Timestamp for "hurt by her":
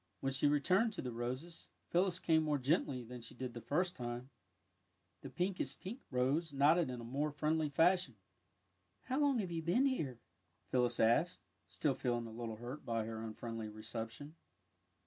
12.56-13.22